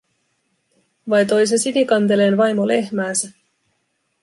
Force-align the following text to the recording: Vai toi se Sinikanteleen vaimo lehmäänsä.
Vai 1.11 1.23
toi 1.25 1.45
se 1.47 1.57
Sinikanteleen 1.57 2.37
vaimo 2.37 2.67
lehmäänsä. 2.67 3.31